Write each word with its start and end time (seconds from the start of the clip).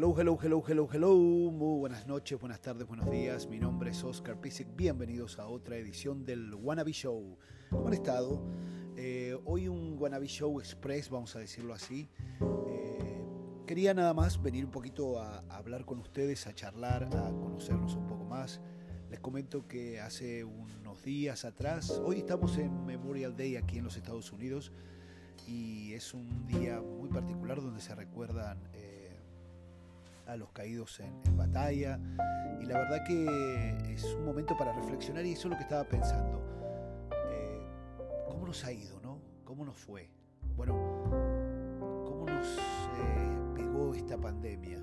Hello, 0.00 0.14
hello, 0.16 0.38
hello, 0.42 0.64
hello, 0.66 0.88
hello. 0.90 1.14
Muy 1.14 1.78
buenas 1.80 2.06
noches, 2.06 2.40
buenas 2.40 2.62
tardes, 2.62 2.88
buenos 2.88 3.10
días. 3.10 3.46
Mi 3.46 3.58
nombre 3.58 3.90
es 3.90 4.02
Oscar 4.02 4.40
Pisic. 4.40 4.66
Bienvenidos 4.74 5.38
a 5.38 5.46
otra 5.46 5.76
edición 5.76 6.24
del 6.24 6.54
Wannabe 6.54 6.90
Show. 6.90 7.36
¿Cómo 7.68 7.86
han 7.86 7.92
estado? 7.92 8.42
Eh, 8.96 9.38
hoy 9.44 9.68
un 9.68 9.98
Wannabe 9.98 10.26
Show 10.26 10.58
Express, 10.58 11.10
vamos 11.10 11.36
a 11.36 11.40
decirlo 11.40 11.74
así. 11.74 12.08
Eh, 12.70 13.22
quería 13.66 13.92
nada 13.92 14.14
más 14.14 14.40
venir 14.40 14.64
un 14.64 14.70
poquito 14.70 15.20
a, 15.20 15.44
a 15.50 15.58
hablar 15.58 15.84
con 15.84 15.98
ustedes, 15.98 16.46
a 16.46 16.54
charlar, 16.54 17.04
a 17.04 17.30
conocernos 17.32 17.94
un 17.94 18.06
poco 18.06 18.24
más. 18.24 18.62
Les 19.10 19.20
comento 19.20 19.68
que 19.68 20.00
hace 20.00 20.44
unos 20.44 21.04
días 21.04 21.44
atrás, 21.44 21.90
hoy 22.02 22.20
estamos 22.20 22.56
en 22.56 22.86
Memorial 22.86 23.36
Day 23.36 23.56
aquí 23.56 23.76
en 23.76 23.84
los 23.84 23.98
Estados 23.98 24.32
Unidos 24.32 24.72
y 25.46 25.92
es 25.92 26.14
un 26.14 26.46
día 26.46 26.80
muy 26.80 27.10
particular 27.10 27.60
donde 27.60 27.82
se 27.82 27.94
recuerdan 27.94 28.62
eh, 28.72 28.99
a 30.30 30.36
los 30.36 30.52
caídos 30.52 31.00
en, 31.00 31.36
batalla 31.36 31.98
y 32.60 32.66
la 32.66 32.78
verdad 32.78 33.02
que 33.04 33.92
es 33.92 34.04
un 34.04 34.24
momento 34.24 34.56
para 34.56 34.72
reflexionar 34.72 35.24
y 35.26 35.32
eso 35.32 35.48
es 35.48 35.50
lo 35.50 35.56
que 35.56 35.62
estaba 35.64 35.84
pensando. 35.84 36.40
Eh, 37.32 37.66
¿Cómo 38.28 38.46
nos 38.46 38.64
ha 38.64 38.72
ido, 38.72 39.00
no? 39.00 39.20
¿Cómo 39.44 39.64
nos 39.64 39.76
fue? 39.76 40.08
Bueno, 40.54 40.74
¿cómo 42.06 42.26
nos 42.26 42.46
eh, 42.58 43.38
pegó 43.56 43.94
esta 43.94 44.16
pandemia? 44.18 44.78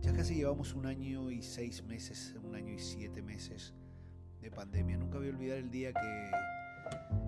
Ya 0.00 0.12
casi 0.12 0.34
llevamos 0.34 0.74
un 0.74 0.86
año 0.86 1.30
y 1.30 1.42
seis 1.42 1.82
meses, 1.84 2.34
un 2.42 2.54
año 2.54 2.74
y 2.74 2.78
siete 2.78 3.22
meses 3.22 3.72
de 4.42 4.50
pandemia. 4.50 4.98
Nunca 4.98 5.18
voy 5.18 5.28
a 5.28 5.30
olvidar 5.30 5.58
el 5.58 5.70
día 5.70 5.92
que, 5.92 6.30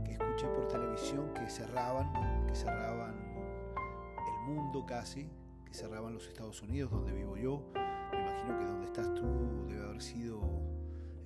que 0.04 0.12
escuché 0.12 0.46
por 0.48 0.68
televisión 0.68 1.32
que 1.32 1.48
cerraban, 1.48 2.46
que 2.46 2.54
cerraban 2.54 3.14
el 3.14 4.54
mundo 4.54 4.84
casi, 4.84 5.30
que 5.72 5.78
cerraban 5.78 6.12
los 6.12 6.28
Estados 6.28 6.60
Unidos, 6.62 6.90
donde 6.90 7.12
vivo 7.12 7.36
yo. 7.36 7.64
Me 8.12 8.20
imagino 8.20 8.58
que 8.58 8.64
donde 8.64 8.86
estás 8.86 9.14
tú 9.14 9.66
debe 9.68 9.84
haber 9.84 10.02
sido 10.02 10.40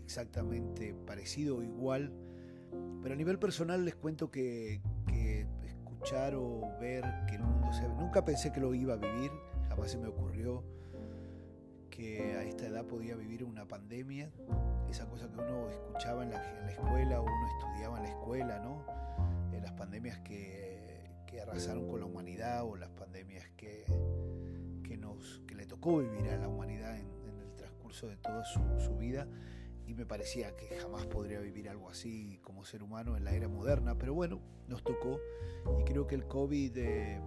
exactamente 0.04 0.94
parecido 1.06 1.56
o 1.56 1.62
igual. 1.62 2.12
Pero 3.02 3.14
a 3.14 3.16
nivel 3.16 3.38
personal 3.38 3.84
les 3.84 3.96
cuento 3.96 4.30
que, 4.30 4.80
que 5.08 5.46
escuchar 5.66 6.34
o 6.36 6.60
ver 6.80 7.04
que 7.28 7.36
el 7.36 7.42
mundo 7.42 7.72
se... 7.72 7.88
Nunca 7.88 8.24
pensé 8.24 8.52
que 8.52 8.60
lo 8.60 8.72
iba 8.74 8.94
a 8.94 8.96
vivir, 8.96 9.30
jamás 9.68 9.90
se 9.90 9.98
me 9.98 10.06
ocurrió 10.06 10.62
que 11.90 12.36
a 12.36 12.44
esta 12.44 12.66
edad 12.66 12.84
podía 12.84 13.16
vivir 13.16 13.42
una 13.42 13.66
pandemia, 13.66 14.30
esa 14.88 15.06
cosa 15.06 15.28
que 15.28 15.40
uno 15.40 15.70
escuchaba 15.70 16.22
en 16.22 16.30
la, 16.30 16.58
en 16.58 16.66
la 16.66 16.72
escuela 16.72 17.20
o 17.20 17.24
uno 17.24 17.48
estudiaba 17.58 17.96
en 17.96 18.02
la 18.04 18.10
escuela, 18.10 18.58
¿no? 18.60 18.84
Eh, 19.52 19.60
las 19.62 19.72
pandemias 19.72 20.18
que, 20.18 21.08
que, 21.26 21.40
arrasaron 21.40 21.88
con 21.88 22.00
la 22.00 22.06
humanidad 22.06 22.64
o 22.64 22.76
las 22.76 22.90
pandemias 22.90 23.48
que, 23.56 23.86
que, 25.46 25.54
le 25.54 25.66
tocó 25.66 25.98
vivir 25.98 26.28
a 26.30 26.36
la 26.36 26.48
humanidad 26.48 26.96
en, 26.98 27.06
el 27.40 27.56
transcurso 27.56 28.08
de 28.08 28.16
toda 28.16 28.44
su, 28.44 28.60
su, 28.78 28.96
vida 28.96 29.26
y 29.86 29.94
me 29.94 30.04
parecía 30.04 30.54
que 30.56 30.68
jamás 30.78 31.06
podría 31.06 31.40
vivir 31.40 31.68
algo 31.68 31.88
así 31.88 32.38
como 32.42 32.64
ser 32.64 32.82
humano 32.82 33.16
en 33.16 33.24
la 33.24 33.32
era 33.32 33.48
moderna, 33.48 33.96
pero 33.96 34.14
bueno, 34.14 34.40
nos 34.68 34.82
tocó 34.82 35.20
y 35.80 35.84
creo 35.84 36.06
que 36.06 36.14
el 36.14 36.26
COVID 36.26 36.76
eh, 36.76 37.20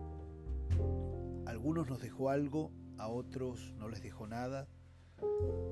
algunos 1.46 1.90
nos 1.90 2.02
dejó 2.02 2.30
algo 2.30 2.72
a 3.00 3.08
otros 3.08 3.74
no 3.78 3.90
les 3.90 4.04
dejó 4.04 4.28
nada. 4.28 4.68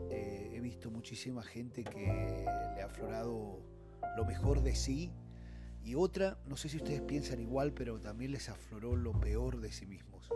Eh, 0.09 0.51
he 0.53 0.59
visto 0.61 0.89
muchísima 0.89 1.43
gente 1.43 1.83
que 1.83 2.45
le 2.75 2.81
ha 2.81 2.85
aflorado 2.85 3.61
lo 4.15 4.25
mejor 4.25 4.61
de 4.61 4.75
sí 4.75 5.11
y 5.83 5.95
otra, 5.95 6.37
no 6.45 6.57
sé 6.57 6.69
si 6.69 6.77
ustedes 6.77 7.01
piensan 7.01 7.39
igual, 7.39 7.73
pero 7.73 7.99
también 8.01 8.31
les 8.31 8.49
afloró 8.49 8.95
lo 8.95 9.13
peor 9.13 9.61
de 9.61 9.71
sí 9.71 9.85
mismos. 9.85 10.29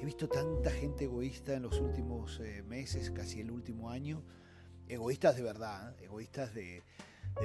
He 0.00 0.04
visto 0.04 0.28
tanta 0.28 0.70
gente 0.70 1.04
egoísta 1.04 1.54
en 1.54 1.62
los 1.62 1.80
últimos 1.80 2.40
eh, 2.40 2.62
meses, 2.62 3.10
casi 3.10 3.40
el 3.40 3.50
último 3.50 3.90
año, 3.90 4.22
egoístas 4.88 5.36
de 5.36 5.42
verdad, 5.42 5.94
¿eh? 6.00 6.04
egoístas 6.04 6.54
de, 6.54 6.82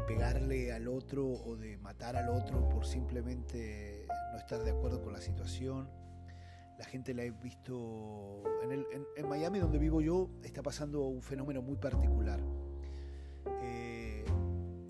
pegarle 0.07 0.71
al 0.71 0.87
otro 0.87 1.27
o 1.27 1.55
de 1.55 1.77
matar 1.77 2.15
al 2.15 2.29
otro 2.29 2.69
por 2.69 2.85
simplemente 2.85 4.05
no 4.31 4.37
estar 4.37 4.63
de 4.63 4.71
acuerdo 4.71 5.01
con 5.01 5.13
la 5.13 5.21
situación. 5.21 5.89
La 6.77 6.85
gente 6.85 7.13
la 7.13 7.23
he 7.23 7.31
visto 7.31 8.43
en, 8.61 9.27
Miami 9.27 9.59
donde 9.59 9.79
vivo 9.79 9.99
yo 10.01 10.29
está 10.43 10.61
pasando 10.61 11.07
un 11.07 11.21
fenómeno 11.21 11.61
muy 11.61 11.75
particular. 11.77 12.39
Eh, 13.63 14.25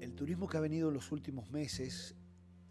el 0.01 0.13
turismo 0.16 0.47
que 0.47 0.57
ha 0.57 0.62
venido 0.62 0.89
en 0.89 0.95
los 0.95 1.12
últimos 1.12 1.50
meses 1.50 2.16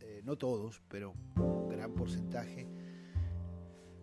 eh, 0.00 0.20
no 0.24 0.36
todos 0.36 0.82
pero 0.88 1.14
un 1.36 1.68
gran 1.68 1.94
porcentaje 1.94 2.68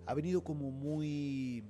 ha 0.06 0.14
venido 0.14 0.44
como 0.44 0.72
muy 0.72 1.64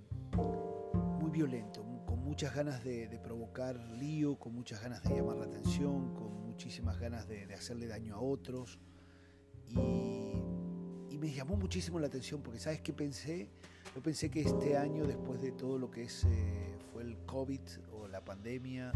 muy 1.20 1.32
violento 1.32 1.86
con 2.06 2.24
muchas 2.24 2.54
ganas 2.54 2.84
de, 2.84 3.20
provocar 3.24 3.78
lío 3.98 4.38
con 4.38 4.54
muchas 4.54 4.82
ganas 4.82 5.02
de 5.04 5.16
llamar 5.16 5.38
la 5.38 5.46
atención 5.46 6.14
con 6.14 6.46
muchísimas 6.46 7.00
ganas 7.00 7.28
de, 7.28 7.54
hacerle 7.54 7.88
daño 7.88 8.16
a 8.16 8.20
otros. 8.20 8.80
Y 9.68 11.18
me 11.18 11.32
llamó 11.34 11.56
muchísimo 11.56 12.00
la 12.00 12.08
atención 12.08 12.42
porque 12.42 12.60
sabes 12.60 12.82
qué 12.82 12.94
pensé 12.94 13.50
yo 13.96 14.02
pensé 14.02 14.30
que 14.30 14.42
este 14.42 14.78
año 14.78 15.06
después 15.06 15.42
de 15.42 15.54
todo 15.54 15.80
lo 15.80 15.90
que 15.90 16.04
eh, 16.04 16.78
fue 16.92 17.04
el 17.04 17.18
covid 17.26 17.62
o 17.94 18.08
la 18.08 18.24
pandemia 18.24 18.92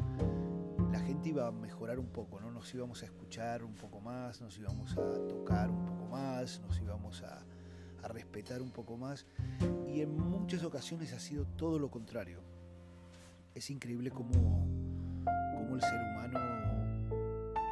la 0.92 1.00
gente 1.00 1.30
iba 1.30 1.48
a 1.48 1.52
mejorar 1.52 2.00
un 2.00 2.08
poco 2.08 2.42
no 2.42 2.52
nos 2.52 2.74
íbamos 2.74 3.02
a 3.02 3.06
escuchar 3.06 3.64
un 3.64 3.76
poco 3.76 4.02
más 4.02 4.42
nos 4.42 4.58
íbamos 4.58 4.98
a 4.98 5.28
tocar 5.28 5.70
un 5.70 5.86
poco 5.86 6.06
más 6.08 6.60
nos 6.60 6.80
íbamos 6.82 7.24
a, 7.24 7.46
a 8.04 8.08
respetar 8.08 8.62
un 8.62 8.72
poco 8.72 8.98
más 8.98 9.26
y 9.88 10.02
en 10.02 10.18
muchas 10.18 10.64
ocasiones 10.64 11.14
ha 11.14 11.20
sido 11.20 11.46
todo 11.58 11.80
lo 11.80 11.90
contrario 11.90 12.40
es 13.60 13.70
increíble 13.70 14.10
cómo, 14.10 14.32
cómo 15.54 15.76
el 15.76 15.82
ser 15.82 16.00
humano 16.02 16.40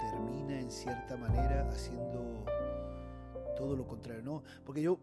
termina 0.01 0.59
en 0.59 0.69
cierta 0.69 1.15
manera 1.17 1.67
haciendo 1.71 2.45
todo 3.55 3.75
lo 3.75 3.87
contrario, 3.87 4.21
¿no? 4.21 4.43
Porque 4.65 4.81
yo, 4.81 4.99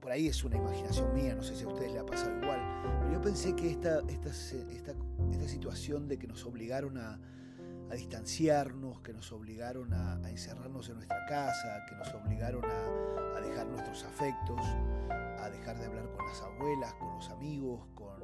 por 0.00 0.12
ahí 0.12 0.28
es 0.28 0.44
una 0.44 0.56
imaginación 0.56 1.14
mía, 1.14 1.34
no 1.34 1.42
sé 1.42 1.56
si 1.56 1.64
a 1.64 1.68
ustedes 1.68 1.92
le 1.92 1.98
ha 2.00 2.06
pasado 2.06 2.36
igual, 2.36 2.60
pero 3.00 3.12
yo 3.12 3.20
pensé 3.20 3.56
que 3.56 3.70
esta, 3.70 4.00
esta, 4.08 4.28
esta, 4.28 4.92
esta 5.32 5.48
situación 5.48 6.06
de 6.06 6.18
que 6.18 6.26
nos 6.26 6.44
obligaron 6.44 6.98
a, 6.98 7.18
a 7.90 7.94
distanciarnos, 7.94 9.00
que 9.00 9.12
nos 9.12 9.32
obligaron 9.32 9.92
a, 9.92 10.20
encerrarnos 10.28 10.88
en 10.88 10.96
nuestra 10.96 11.24
casa, 11.26 11.84
que 11.88 11.96
nos 11.96 12.12
obligaron 12.14 12.64
a, 12.64 13.40
dejar 13.40 13.66
nuestros 13.68 14.04
afectos, 14.04 14.60
a 15.10 15.48
dejar 15.50 15.78
de 15.78 15.86
hablar 15.86 16.10
con 16.10 16.26
las 16.26 16.42
abuelas, 16.42 16.94
con 16.94 17.14
los 17.14 17.30
amigos, 17.30 17.86
con, 17.94 18.16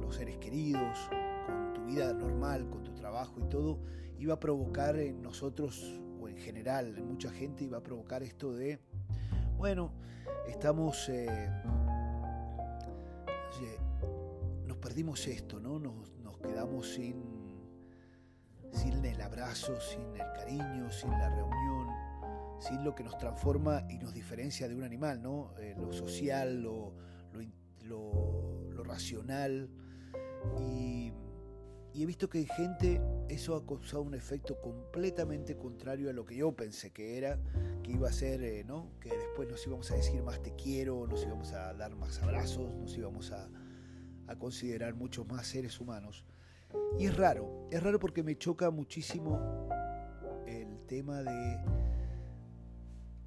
los 0.00 0.16
seres 0.16 0.38
queridos, 0.38 0.98
con 1.46 1.72
tu 1.74 1.84
vida 1.84 2.12
normal, 2.12 2.68
con 2.68 2.82
tu 2.82 2.92
trabajo 2.94 3.34
y 3.38 3.44
todo, 3.44 3.78
iba 4.18 4.34
a 4.34 4.40
provocar 4.40 4.98
en 4.98 5.22
nosotros 5.22 6.02
en 6.28 6.36
general, 6.38 6.96
en 6.96 7.06
mucha 7.06 7.30
gente 7.30 7.64
iba 7.64 7.78
a 7.78 7.82
provocar 7.82 8.22
esto 8.22 8.52
de, 8.52 8.80
bueno, 9.56 9.92
estamos, 10.48 11.08
eh, 11.08 11.50
oye, 13.56 13.78
nos 14.66 14.76
perdimos 14.78 15.26
esto, 15.26 15.60
¿no? 15.60 15.78
Nos, 15.78 16.10
quedamos 16.42 16.94
sin, 16.94 17.31
sin 18.72 19.04
el 19.04 19.20
abrazo, 19.20 19.78
sin 19.80 20.16
el 20.16 20.32
cariño, 20.34 20.90
sin 20.90 21.10
la 21.10 21.28
reunión, 21.28 21.88
sin 22.58 22.84
lo 22.84 22.94
que 22.94 23.04
nos 23.04 23.16
transforma 23.18 23.84
y 23.88 23.98
nos 23.98 24.12
diferencia 24.12 24.68
de 24.68 24.74
un 24.74 24.82
animal, 24.82 25.22
¿no? 25.22 25.54
Eh, 25.58 25.74
lo 25.76 25.92
social, 25.92 26.60
lo, 26.60 26.94
lo, 27.32 27.42
lo, 27.84 28.70
lo 28.70 28.84
racional 28.84 29.68
y 30.60 31.12
y 31.94 32.02
he 32.02 32.06
visto 32.06 32.28
que 32.28 32.38
en 32.40 32.46
gente 32.46 33.02
eso 33.28 33.54
ha 33.54 33.66
causado 33.66 34.02
un 34.02 34.14
efecto 34.14 34.58
completamente 34.60 35.56
contrario 35.56 36.08
a 36.08 36.12
lo 36.14 36.24
que 36.24 36.36
yo 36.36 36.52
pensé 36.52 36.90
que 36.90 37.18
era, 37.18 37.38
que 37.82 37.92
iba 37.92 38.08
a 38.08 38.12
ser, 38.12 38.42
eh, 38.42 38.64
¿no? 38.64 38.92
Que 38.98 39.10
después 39.10 39.48
nos 39.48 39.66
íbamos 39.66 39.90
a 39.90 39.96
decir 39.96 40.22
más 40.22 40.42
te 40.42 40.54
quiero, 40.54 41.06
nos 41.06 41.22
íbamos 41.22 41.52
a 41.52 41.74
dar 41.74 41.94
más 41.94 42.22
abrazos, 42.22 42.74
nos 42.74 42.96
íbamos 42.96 43.30
a, 43.32 43.46
a 44.26 44.36
considerar 44.36 44.94
muchos 44.94 45.26
más 45.26 45.46
seres 45.46 45.80
humanos. 45.80 46.24
Y 46.98 47.06
es 47.06 47.16
raro, 47.16 47.68
es 47.70 47.82
raro 47.82 47.98
porque 47.98 48.22
me 48.22 48.36
choca 48.36 48.70
muchísimo 48.70 49.68
el 50.46 50.86
tema 50.86 51.22
de, 51.22 51.58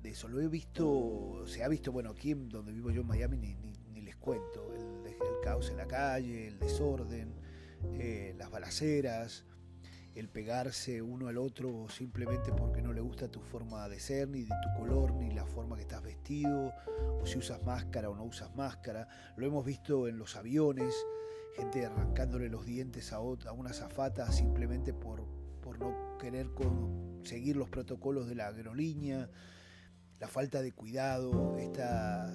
de 0.01 0.09
eso. 0.09 0.27
Lo 0.27 0.39
he 0.41 0.47
visto, 0.47 1.43
se 1.45 1.63
ha 1.63 1.67
visto, 1.67 1.91
bueno, 1.91 2.11
aquí 2.11 2.33
donde 2.33 2.71
vivo 2.71 2.91
yo 2.91 3.01
en 3.01 3.07
Miami 3.07 3.37
ni, 3.37 4.01
les 4.01 4.15
cuento, 4.17 4.73
el, 4.73 5.05
el 5.07 5.41
caos 5.43 5.69
en 5.71 5.77
la 5.77 5.87
calle, 5.87 6.47
el 6.47 6.59
desorden 6.59 7.33
eh, 7.93 8.35
las 8.37 8.51
balaceras, 8.51 9.45
el 10.15 10.29
pegarse 10.29 11.01
uno 11.01 11.27
al 11.27 11.37
otro 11.37 11.89
simplemente 11.89 12.51
porque 12.53 12.81
no 12.81 12.93
le 12.93 13.01
gusta 13.01 13.27
tu 13.27 13.41
forma 13.41 13.87
de 13.89 13.99
ser, 13.99 14.29
ni 14.29 14.43
de 14.43 14.55
tu 14.63 14.79
color, 14.79 15.13
ni 15.13 15.31
la 15.31 15.45
forma 15.45 15.75
que 15.75 15.81
estás 15.81 16.01
vestido, 16.01 16.73
o 17.21 17.25
si 17.25 17.37
usas 17.37 17.61
máscara 17.63 18.09
o 18.09 18.15
no 18.15 18.23
usas 18.23 18.55
máscara. 18.55 19.07
Lo 19.35 19.45
hemos 19.45 19.65
visto 19.65 20.07
en 20.07 20.17
los 20.17 20.35
aviones, 20.35 20.95
gente 21.55 21.85
arrancándole 21.85 22.49
los 22.49 22.65
dientes 22.65 23.11
a, 23.11 23.19
otra, 23.19 23.51
a 23.51 23.53
una 23.53 23.73
zafata 23.73 24.31
simplemente 24.31 24.93
por, 24.93 25.25
por 25.61 25.79
no 25.79 26.17
querer 26.17 26.49
seguir 27.23 27.57
los 27.57 27.69
protocolos 27.69 28.27
de 28.27 28.35
la 28.35 28.47
aerolínea, 28.47 29.29
la 30.19 30.27
falta 30.27 30.61
de 30.61 30.71
cuidado, 30.71 31.57
esta 31.57 32.33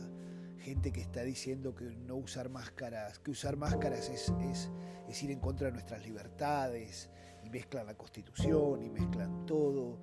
gente 0.59 0.93
que 0.93 1.01
está 1.01 1.23
diciendo 1.23 1.75
que 1.75 1.85
no 1.85 2.17
usar 2.17 2.51
máscaras, 2.51 3.19
que 3.19 3.31
usar 3.31 3.57
máscaras 3.57 4.09
es, 4.11 4.33
es, 5.09 5.23
ir 5.23 5.31
en 5.31 5.41
contra 5.41 5.69
de 5.69 5.73
nuestras 5.73 6.05
libertades, 6.05 7.11
y 7.45 7.51
mezclan 7.51 7.87
la 7.87 7.95
constitución, 7.95 8.83
y 8.83 8.91
mezclan 8.91 9.47
todo. 9.47 9.99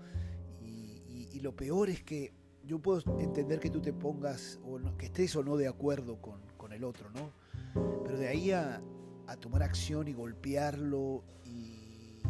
Y, 0.62 1.40
lo 1.40 1.56
peor 1.56 1.88
es 1.90 2.02
que 2.02 2.34
yo 2.64 2.80
puedo 2.80 3.00
entender 3.20 3.60
que 3.60 3.70
tú 3.70 3.80
te 3.80 3.94
pongas, 3.94 4.60
o 4.66 4.80
que 4.98 5.06
estés 5.06 5.36
o 5.36 5.44
no 5.44 5.56
de 5.56 5.68
acuerdo 5.68 6.20
con, 6.20 6.42
con 6.58 6.74
el 6.74 6.84
otro, 6.84 7.12
¿no? 7.12 7.32
Pero 8.04 8.18
de 8.18 8.28
ahí 8.28 8.52
a, 8.52 8.82
tomar 9.40 9.62
acción 9.62 10.08
y 10.08 10.14
golpearlo 10.14 11.24
y, 11.46 12.22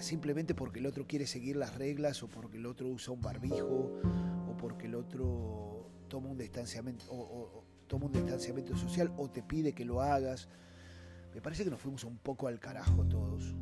simplemente 0.00 0.54
porque 0.54 0.80
el 0.80 0.86
otro 0.86 1.06
quiere 1.06 1.26
seguir 1.26 1.56
las 1.56 1.76
reglas 1.76 2.22
o 2.22 2.28
porque 2.28 2.58
el 2.58 2.66
otro 2.66 2.88
usa 2.88 3.14
un 3.14 3.20
barbijo 3.20 4.00
o 4.48 4.56
porque 4.58 4.86
el 4.86 4.94
otro 4.94 5.88
toma 6.08 6.30
un 6.30 6.38
distanciamiento 6.38 7.04
toma 7.86 8.06
un 8.06 8.12
distanciamiento 8.12 8.76
social 8.76 9.12
o 9.16 9.30
te 9.30 9.42
pide 9.42 9.72
que 9.72 9.84
lo 9.84 10.00
hagas. 10.00 10.48
Me 11.34 11.40
parece 11.40 11.64
que 11.64 11.70
nos 11.70 11.80
fuimos 11.80 12.04
un 12.04 12.18
poco 12.18 12.46
al 12.46 12.60
carajo 12.60 13.04
todos, 13.04 13.54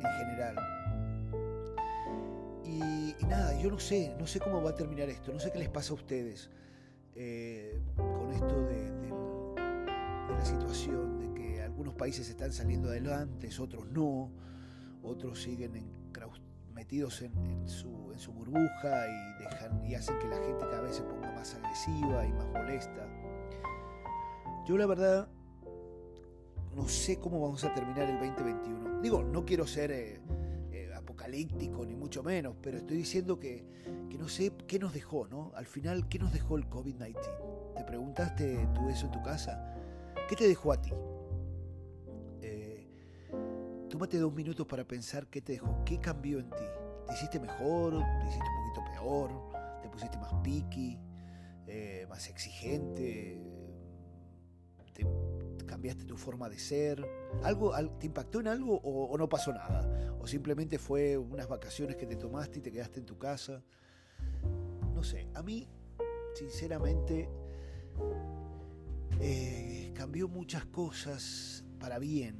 en 0.00 0.10
general. 0.18 0.56
Y, 2.64 3.14
nada, 3.26 3.58
yo 3.60 3.70
no 3.70 3.80
sé, 3.80 4.14
no 4.18 4.26
sé 4.26 4.38
cómo 4.38 4.62
va 4.62 4.70
a 4.70 4.74
terminar 4.74 5.08
esto, 5.08 5.32
no 5.32 5.40
sé 5.40 5.50
qué 5.50 5.58
les 5.58 5.68
pasa 5.68 5.92
a 5.92 5.96
ustedes 5.96 6.48
eh, 7.14 7.80
con 7.96 8.32
esto 8.32 8.62
de, 8.62 8.92
la 10.30 10.44
situación, 10.44 11.18
de 11.18 11.34
que 11.34 11.62
algunos 11.62 11.94
países 11.94 12.28
están 12.28 12.52
saliendo 12.52 12.88
adelante, 12.88 13.50
otros 13.60 13.86
no, 13.88 14.30
otros 15.02 15.42
siguen 15.42 16.02
metidos 16.72 17.22
en, 17.22 17.68
su, 17.68 18.10
en, 18.12 18.18
su, 18.18 18.32
burbuja 18.32 19.06
y, 19.08 19.42
dejan, 19.42 19.84
y 19.84 19.94
hacen 19.94 20.18
que 20.18 20.26
la 20.26 20.36
gente 20.36 20.60
cada 20.60 20.80
vez 20.80 20.96
se 20.96 21.02
ponga 21.02 21.30
más 21.32 21.54
agresiva 21.54 22.26
y 22.26 22.32
más 22.32 22.46
molesta. 22.46 23.06
Yo 24.66 24.76
la 24.76 24.86
verdad 24.86 25.28
no 26.74 26.88
sé 26.88 27.18
cómo 27.18 27.40
vamos 27.40 27.64
a 27.64 27.74
terminar 27.74 28.08
el 28.08 28.18
2021. 28.18 29.00
Digo, 29.00 29.22
no 29.22 29.44
quiero 29.44 29.66
ser 29.66 29.92
eh, 29.92 30.20
eh, 30.72 30.92
apocalíptico 30.94 31.84
ni 31.84 31.94
mucho 31.94 32.22
menos, 32.22 32.56
pero 32.62 32.78
estoy 32.78 32.96
diciendo 32.96 33.38
que, 33.38 33.64
que, 34.08 34.16
no 34.16 34.28
sé 34.28 34.52
qué 34.66 34.78
nos 34.78 34.92
dejó, 34.92 35.26
¿no? 35.28 35.52
Al 35.54 35.66
final, 35.66 36.08
¿qué 36.08 36.18
nos 36.18 36.32
dejó 36.32 36.56
el 36.56 36.68
COVID-19? 36.68 37.74
¿Te 37.76 37.84
preguntaste 37.84 38.68
tú 38.74 38.88
eso 38.88 39.06
en 39.06 39.12
tu 39.12 39.22
casa? 39.22 39.74
¿Qué 40.28 40.36
te 40.36 40.48
dejó 40.48 40.72
a 40.72 40.80
ti? 40.80 40.92
Eh, 42.40 42.86
tómate 43.90 44.18
dos 44.18 44.32
minutos 44.32 44.66
para 44.66 44.84
pensar 44.84 45.26
qué 45.26 45.42
te 45.42 45.52
dejó, 45.52 45.84
qué 45.84 45.98
cambió 45.98 46.38
en 46.38 46.50
ti. 46.50 46.64
¿Te 47.06 47.14
hiciste 47.14 47.38
mejor? 47.38 47.98
¿Te 47.98 48.28
hiciste 48.28 48.48
un 48.48 48.72
poquito 48.72 48.92
peor? 48.92 49.82
¿Te 49.82 49.88
pusiste 49.90 50.16
más 50.18 50.32
piqui? 50.42 50.98
¿Más 52.08 52.28
exigente? 52.28 53.40
¿Te 55.82 55.88
cambiaste 55.88 56.04
tu 56.08 56.16
forma 56.16 56.48
de 56.48 56.60
ser? 56.60 57.04
¿Algo, 57.42 57.72
¿Te 57.98 58.06
impactó 58.06 58.38
en 58.38 58.46
algo 58.46 58.80
o, 58.84 59.18
no 59.18 59.28
pasó 59.28 59.52
nada? 59.52 60.14
¿O 60.20 60.28
simplemente 60.28 60.78
fue 60.78 61.18
unas 61.18 61.48
vacaciones 61.48 61.96
que 61.96 62.06
te 62.06 62.14
tomaste 62.14 62.60
y 62.60 62.62
te 62.62 62.70
quedaste 62.70 63.00
en 63.00 63.06
tu 63.06 63.18
casa? 63.18 63.64
No 64.94 65.02
sé, 65.02 65.26
a 65.34 65.42
mí, 65.42 65.66
sinceramente, 66.34 67.28
eh, 69.18 69.90
cambió 69.92 70.28
muchas 70.28 70.66
cosas 70.66 71.64
para 71.80 71.98
bien, 71.98 72.36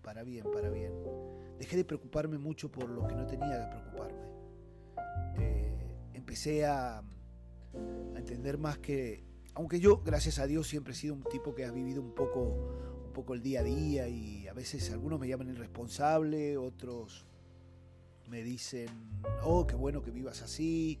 para 0.00 0.22
bien, 0.22 0.46
para 0.50 0.70
bien. 0.70 0.94
Dejé 1.58 1.76
de 1.76 1.84
preocuparme 1.84 2.38
mucho 2.38 2.72
por 2.72 2.88
lo 2.88 3.06
que 3.06 3.14
no 3.14 3.26
tenía 3.26 3.60
que 3.60 3.76
preocuparme. 3.76 4.26
Eh, 5.36 6.08
empecé 6.14 6.64
a, 6.64 7.02
entender 8.16 8.56
más 8.56 8.78
que, 8.78 9.22
aunque 9.54 9.80
yo, 9.80 10.02
gracias 10.04 10.38
a 10.38 10.46
Dios, 10.46 10.66
siempre 10.66 10.92
he 10.92 10.96
sido 10.96 11.14
un 11.14 11.22
tipo 11.24 11.54
que 11.54 11.64
ha 11.64 11.70
vivido 11.70 12.02
un 12.02 12.12
poco, 12.12 12.40
un 13.06 13.12
poco 13.12 13.34
el 13.34 13.42
día 13.42 13.60
a 13.60 13.62
día 13.62 14.08
y 14.08 14.48
a 14.48 14.52
veces 14.52 14.90
algunos 14.90 15.20
me 15.20 15.28
llaman 15.28 15.48
irresponsable, 15.48 16.56
otros 16.56 17.26
me 18.28 18.42
dicen, 18.42 18.88
oh, 19.42 19.66
qué 19.66 19.76
bueno 19.76 20.02
que 20.02 20.10
vivas 20.10 20.42
así. 20.42 20.98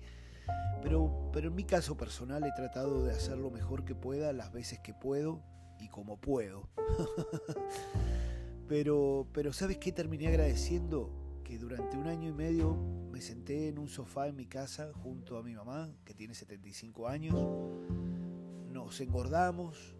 Pero, 0.82 1.30
pero 1.32 1.48
en 1.48 1.54
mi 1.54 1.64
caso 1.64 1.96
personal 1.96 2.44
he 2.44 2.52
tratado 2.52 3.04
de 3.04 3.12
hacer 3.12 3.38
lo 3.38 3.50
mejor 3.50 3.84
que 3.84 3.94
pueda 3.94 4.32
las 4.32 4.52
veces 4.52 4.78
que 4.80 4.94
puedo 4.94 5.42
y 5.80 5.88
como 5.88 6.20
puedo. 6.20 6.68
pero, 8.68 9.26
pero 9.32 9.52
¿sabes 9.52 9.78
qué 9.78 9.90
terminé 9.90 10.28
agradeciendo? 10.28 11.10
Que 11.42 11.58
durante 11.58 11.96
un 11.96 12.06
año 12.06 12.28
y 12.28 12.32
medio 12.32 12.76
me 13.10 13.20
senté 13.20 13.68
en 13.68 13.78
un 13.78 13.88
sofá 13.88 14.28
en 14.28 14.36
mi 14.36 14.46
casa 14.46 14.92
junto 15.02 15.38
a 15.38 15.42
mi 15.42 15.54
mamá, 15.54 15.90
que 16.04 16.14
tiene 16.14 16.34
75 16.34 17.08
años. 17.08 17.34
Nos 18.84 19.00
engordamos, 19.00 19.96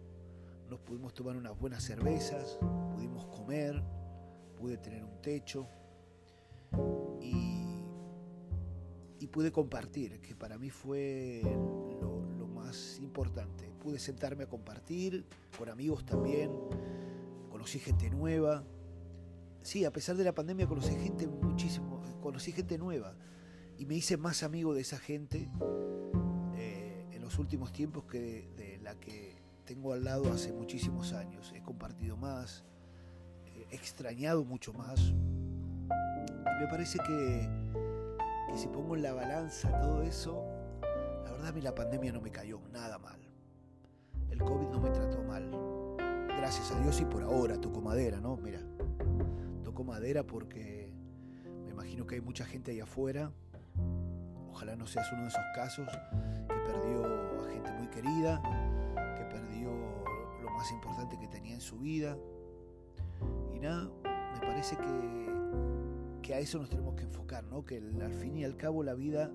nos 0.69 0.79
pudimos 0.79 1.13
tomar 1.13 1.35
unas 1.35 1.57
buenas 1.59 1.83
cervezas, 1.83 2.57
pudimos 2.93 3.25
comer, 3.25 3.81
pude 4.57 4.77
tener 4.77 5.03
un 5.03 5.21
techo 5.21 5.67
y 7.19 7.65
pude 9.35 9.51
compartir, 9.51 10.21
que 10.21 10.33
para 10.33 10.57
mí 10.57 10.69
fue 10.69 11.41
lo, 11.99 12.47
más 12.47 12.99
importante. 13.01 13.69
Pude 13.83 13.99
sentarme 13.99 14.45
a 14.45 14.47
compartir 14.47 15.25
con 15.57 15.67
amigos 15.67 16.05
también, 16.05 16.49
conocí 17.49 17.79
gente 17.79 18.09
nueva. 18.09 18.63
Sí, 19.61 19.83
a 19.83 19.91
pesar 19.91 20.15
de 20.15 20.23
la 20.23 20.33
pandemia 20.33 20.67
conocí 20.67 20.95
gente 20.95 21.27
muchísimo, 21.27 22.01
conocí 22.21 22.53
gente 22.53 22.77
nueva 22.77 23.13
y 23.77 23.85
me 23.85 23.95
hice 23.95 24.15
más 24.15 24.41
amigo 24.41 24.73
de 24.73 24.79
esa 24.79 24.99
gente 24.99 25.49
eh, 26.55 27.05
en 27.11 27.21
los 27.21 27.37
últimos 27.37 27.73
tiempos 27.73 28.05
que 28.05 28.53
la 28.85 28.95
que 28.99 29.35
tengo 29.65 29.93
al 29.93 30.03
lado 30.03 30.31
hace 30.31 30.53
muchísimos 30.53 31.11
años. 31.13 31.51
He 31.55 31.61
compartido 31.61 32.15
más, 32.15 32.63
he 33.43 33.75
extrañado 33.75 34.45
mucho 34.45 34.71
más 34.73 34.99
y 34.99 36.59
me 36.59 36.67
parece 36.69 36.99
que 36.99 37.49
si 38.55 38.67
pongo 38.67 38.95
en 38.95 39.01
la 39.01 39.11
balanza 39.11 39.69
todo 39.81 40.03
eso, 40.03 40.45
la 41.23 41.31
verdad 41.31 41.47
a 41.47 41.51
mí 41.51 41.61
la 41.61 41.73
pandemia 41.73 42.13
no 42.13 42.21
me 42.21 42.31
cayó 42.31 42.61
nada 42.71 42.99
mal. 42.99 43.19
El 44.29 44.39
COVID 44.39 44.67
no 44.67 44.79
me 44.79 44.91
trató 44.91 45.21
mal. 45.23 45.49
Gracias 46.37 46.71
a 46.71 46.79
Dios 46.79 47.01
y 47.01 47.05
por 47.05 47.23
ahora 47.23 47.59
toco 47.59 47.81
madera, 47.81 48.19
¿no? 48.21 48.37
Mira, 48.37 48.59
toco 49.63 49.83
madera 49.83 50.23
porque 50.23 50.93
me 51.63 51.71
imagino 51.71 52.05
que 52.05 52.15
hay 52.15 52.21
mucha 52.21 52.45
gente 52.45 52.71
ahí 52.71 52.81
afuera. 52.81 53.31
Ojalá 54.51 54.75
no 54.75 54.85
seas 54.85 55.11
uno 55.11 55.23
de 55.23 55.27
esos 55.29 55.43
casos 55.55 55.89
que 56.47 56.55
perdió 56.71 57.03
a 57.43 57.51
gente 57.51 57.71
muy 57.73 57.87
querida, 57.87 58.41
más 60.55 60.71
importante 60.71 61.17
que 61.19 61.27
tenía 61.27 61.53
en 61.53 61.61
su 61.61 61.77
vida. 61.79 62.17
Y 63.53 63.59
nada, 63.59 63.89
me 64.33 64.39
parece 64.39 64.75
que 64.77 65.25
que 66.25 66.33
a 66.33 66.39
eso 66.39 66.57
nos 66.57 66.71
tenemos 66.71 66.95
que 66.95 67.03
enfocar, 67.03 67.43
¿no? 67.43 67.63
que 67.63 67.77
al 67.77 68.13
fin 68.13 68.35
y 68.35 68.43
al 68.43 68.57
cabo 68.57 68.81
la 68.81 68.95
vida 68.95 69.31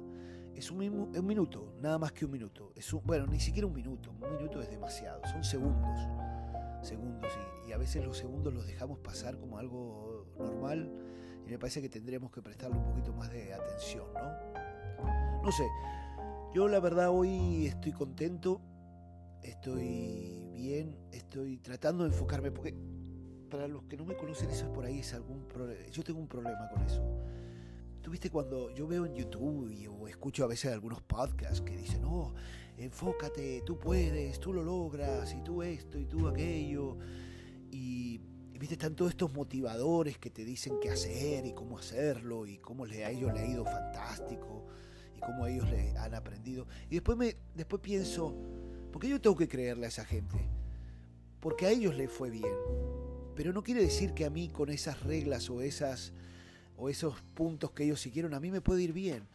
es 0.57 0.73
un, 0.73 0.79
minuto, 0.79 1.73
nada 1.81 1.99
más 1.99 2.11
que 2.11 2.25
un 2.25 2.33
minuto. 2.33 2.73
Es 2.75 2.93
bueno, 3.05 3.29
ni 3.29 3.39
siquiera 3.39 3.69
un 3.69 3.73
minuto, 3.73 4.11
un 4.11 4.37
minuto 4.37 4.61
es 4.61 4.69
demasiado, 4.69 5.21
son 5.25 5.45
segundos, 5.45 6.01
segundos 6.83 7.31
y, 7.65 7.71
y, 7.71 7.73
a 7.73 7.79
veces 7.79 8.05
los 8.05 8.19
segundos 8.19 8.53
los 8.53 8.67
dejamos 8.67 8.99
pasar 8.99 9.39
como 9.39 9.59
algo 9.59 10.27
normal 10.37 10.93
y 11.47 11.51
me 11.53 11.61
parece 11.61 11.81
que 11.81 11.89
tendremos 11.89 12.33
que 12.33 12.43
prestarle 12.43 12.77
un 12.77 12.85
poquito 12.85 13.13
más 13.13 13.31
de 13.31 13.55
atención, 13.55 14.07
¿no? 14.13 15.43
No 15.45 15.53
sé, 15.53 15.69
yo 16.53 16.67
la 16.67 16.81
verdad 16.81 17.11
hoy 17.11 17.69
estoy 17.69 17.93
contento, 17.93 18.61
estoy 19.43 20.51
bien, 20.55 20.97
estoy 21.13 21.59
tratando 21.59 22.05
de 22.05 22.11
enfocarme 22.11 22.51
porque 22.51 22.75
para 23.51 23.67
los 23.69 23.83
que 23.85 23.97
no 23.97 24.05
me 24.05 24.17
conocen, 24.17 24.49
eso 24.51 24.73
por 24.73 24.85
ahí 24.85 25.01
es 25.01 25.13
algún 25.13 25.47
problema. 25.49 25.87
Yo 25.91 26.03
tengo 26.03 26.21
un 26.21 26.29
problema 26.29 26.69
con 26.73 26.83
eso. 26.83 27.03
Tú 28.01 28.11
viste 28.11 28.31
cuando 28.31 28.71
yo 28.71 28.87
veo 28.87 29.05
en 29.05 29.15
YouTube 29.15 29.71
y, 29.71 29.87
o 29.87 30.09
escucho 30.09 30.45
a 30.45 30.47
veces 30.47 30.73
algunos 30.73 31.03
podcasts 31.03 31.61
que 31.61 31.77
dicen, 31.77 32.01
no, 32.03 32.33
enfócate, 32.79 33.63
tú 33.67 33.79
puedes, 33.79 34.41
tú 34.41 34.55
lo 34.55 34.63
logras, 34.63 35.35
y 35.35 35.43
tú 35.43 35.63
esto, 35.63 35.99
y 35.99 36.07
tú 36.07 36.27
aquello. 36.29 36.97
Y, 37.71 38.19
viste, 38.59 38.75
están 38.75 38.95
todos 38.95 39.11
estos 39.11 39.33
motivadores 39.35 40.19
que 40.19 40.31
te 40.31 40.45
dicen 40.45 40.75
qué 40.81 40.91
hacer 40.91 41.45
y 41.45 41.53
cómo 41.53 41.79
hacerlo, 41.79 42.47
y 42.47 42.59
cómo 42.59 42.87
le, 42.87 43.05
a 43.05 43.11
ellos 43.11 43.33
le 43.35 43.41
ha 43.41 43.47
ido 43.47 43.65
fantástico, 43.65 44.67
y 45.15 45.21
cómo 45.21 45.47
ellos 45.47 45.69
le 45.71 45.97
han 45.99 46.15
aprendido. 46.15 46.67
Y 46.89 46.95
después, 46.95 47.19
me, 47.19 47.37
después 47.55 47.83
pienso, 47.83 48.35
¿por 48.91 49.01
qué 49.01 49.09
yo 49.09 49.21
tengo 49.21 49.37
que 49.37 49.49
creerle 49.49 49.87
a 49.87 49.89
esa 49.89 50.05
gente? 50.05 50.37
Porque 51.41 51.67
a 51.67 51.71
ellos 51.71 51.95
les 51.95 52.11
fue 52.11 52.31
bien 52.31 52.55
pero 53.41 53.55
no 53.55 53.63
quiere 53.63 53.81
decir 53.81 54.13
que 54.13 54.27
a 54.27 54.31
mí 54.31 54.51
con 54.51 54.69
esas 54.69 55.03
reglas 55.03 55.49
o 55.49 55.63
esas 55.63 56.13
o 56.77 56.91
esos 56.91 57.19
puntos 57.33 57.71
que 57.71 57.85
ellos 57.85 57.99
siguieron 57.99 58.35
a 58.35 58.41
mí 58.41 58.51
me 58.51 58.61
puede 58.61 58.83
ir 58.83 58.93
bien. 58.93 59.27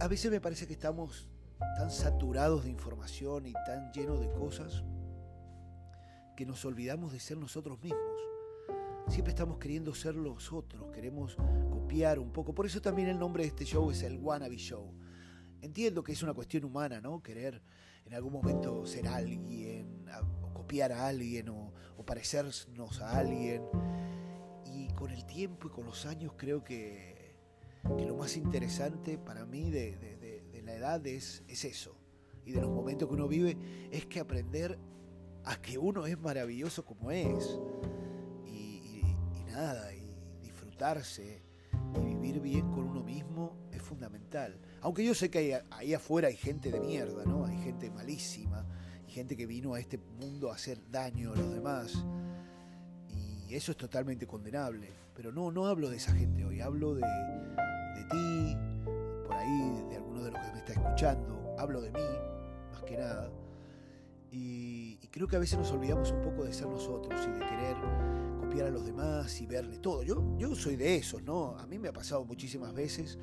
A 0.00 0.08
veces 0.08 0.30
me 0.30 0.40
parece 0.40 0.66
que 0.66 0.72
estamos 0.72 1.28
tan 1.76 1.90
saturados 1.90 2.64
de 2.64 2.70
información 2.70 3.46
y 3.46 3.52
tan 3.66 3.92
llenos 3.92 4.18
de 4.20 4.30
cosas 4.30 4.82
que 6.38 6.46
nos 6.46 6.64
olvidamos 6.64 7.12
de 7.12 7.20
ser 7.20 7.36
nosotros 7.36 7.78
mismos. 7.82 8.00
Siempre 9.08 9.32
estamos 9.32 9.58
queriendo 9.58 9.94
ser 9.94 10.14
los 10.14 10.50
otros, 10.50 10.90
queremos 10.90 11.36
copiar 11.70 12.18
un 12.18 12.32
poco. 12.32 12.54
Por 12.54 12.64
eso 12.64 12.80
también 12.80 13.08
el 13.08 13.18
nombre 13.18 13.42
de 13.42 13.48
este 13.50 13.66
show 13.66 13.90
es 13.90 14.02
el 14.04 14.16
Wannabe 14.18 14.56
Show. 14.56 14.90
entiendo 15.60 16.02
que 16.02 16.12
es 16.12 16.22
una 16.22 16.32
cuestión 16.32 16.64
humana, 16.64 16.98
¿no? 17.02 17.22
Querer 17.22 17.60
en 18.08 18.14
algún 18.14 18.32
momento 18.32 18.86
ser 18.86 19.06
alguien, 19.06 20.06
copiar 20.54 20.92
a 20.92 21.08
alguien 21.08 21.50
o, 21.50 21.72
parecernos 22.06 22.66
a 23.02 23.18
alguien. 23.18 23.62
Y 24.64 24.88
con 24.94 25.10
el 25.10 25.26
tiempo 25.26 25.68
y 25.68 25.70
con 25.70 25.84
los 25.84 26.06
años 26.06 26.32
creo 26.38 26.64
que, 26.64 27.36
lo 27.84 28.16
más 28.16 28.36
interesante 28.38 29.18
para 29.18 29.44
mí 29.44 29.70
de, 29.70 30.42
la 30.64 30.74
edad 30.74 31.06
es, 31.06 31.42
es 31.48 31.66
eso. 31.66 31.94
Y 32.46 32.52
de 32.52 32.62
los 32.62 32.70
momentos 32.70 33.08
que 33.08 33.14
uno 33.14 33.28
vive 33.28 33.58
es 33.90 34.06
que 34.06 34.20
aprender 34.20 34.78
a 35.44 35.60
que 35.60 35.76
uno 35.76 36.06
es 36.06 36.18
maravilloso 36.18 36.86
como 36.86 37.10
es. 37.10 37.60
Y, 38.46 39.02
nada, 39.48 39.92
y 39.94 40.14
disfrutarse 40.40 41.42
y 41.94 42.04
vivir 42.04 42.40
bien 42.40 42.70
con 42.70 42.84
uno 42.84 43.02
mismo 43.02 43.67
fundamental. 43.88 44.54
Aunque 44.82 45.04
yo 45.04 45.14
sé 45.14 45.30
que 45.30 45.60
ahí 45.70 45.94
afuera 45.94 46.28
hay 46.28 46.36
gente 46.36 46.70
de 46.70 46.78
mierda, 46.80 47.24
¿no? 47.24 47.46
Hay 47.46 47.58
gente 47.58 47.90
malísima, 47.90 48.64
hay 49.06 49.12
gente 49.12 49.36
que 49.36 49.46
vino 49.46 49.74
a 49.74 49.80
este 49.80 49.98
mundo 49.98 50.52
a 50.52 50.54
hacer 50.54 50.78
daño 50.90 51.32
a 51.32 51.36
los 51.36 51.52
demás. 51.52 52.04
Y 53.08 53.54
eso 53.54 53.72
es 53.72 53.78
totalmente 53.78 54.26
condenable. 54.26 54.88
Pero 55.14 55.32
no, 55.32 55.50
no 55.50 55.66
hablo 55.66 55.90
de 55.90 55.96
esa 55.96 56.12
gente 56.14 56.44
hoy, 56.44 56.60
hablo 56.60 56.94
de, 56.94 57.00
de 57.00 58.04
ti, 58.04 58.56
por 59.26 59.34
ahí, 59.34 59.84
de 59.88 59.96
alguno 59.96 60.22
de 60.22 60.30
los 60.30 60.40
que 60.46 60.52
me 60.52 60.58
está 60.58 60.72
escuchando, 60.74 61.56
hablo 61.58 61.80
de 61.80 61.90
mí, 61.90 62.00
más 62.72 62.82
que 62.84 62.96
nada. 62.96 63.30
Y, 64.30 64.96
creo 65.10 65.26
que 65.26 65.36
a 65.36 65.40
veces 65.40 65.58
nos 65.58 65.72
olvidamos 65.72 66.12
un 66.12 66.20
poco 66.20 66.44
de 66.44 66.52
ser 66.52 66.68
nosotros 66.68 67.20
y 67.26 67.32
de 67.32 67.40
querer 67.40 67.76
copiar 68.38 68.66
a 68.68 68.70
los 68.70 68.84
demás 68.84 69.40
y 69.40 69.46
verle 69.46 69.78
todo. 69.78 70.04
Yo, 70.04 70.22
yo 70.38 70.54
soy 70.54 70.76
de 70.76 70.94
esos, 70.94 71.22
¿no? 71.22 71.58
A 71.58 71.66
mí 71.66 71.78
me 71.78 71.88
ha 71.88 71.92
pasado 71.92 72.24
muchísimas 72.24 72.72
veces 72.72 73.18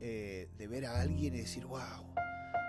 eh, 0.00 0.48
de 0.56 0.66
ver 0.66 0.86
a 0.86 1.00
alguien 1.00 1.34
y 1.34 1.38
decir, 1.38 1.66
wow, 1.66 2.14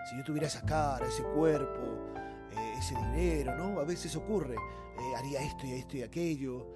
si 0.10 0.18
yo 0.18 0.24
tuviera 0.24 0.48
esa 0.48 0.62
cara, 0.66 1.08
ese 1.08 1.24
cuerpo, 1.24 2.14
eh, 2.52 2.74
ese 2.78 2.96
dinero, 2.96 3.56
¿no? 3.56 3.80
A 3.80 3.84
veces 3.84 4.16
ocurre, 4.16 4.56
eh, 4.56 5.16
haría 5.16 5.42
esto 5.42 5.66
y 5.66 5.74
esto 5.74 5.98
y 5.98 6.04
aquello. 6.04 6.74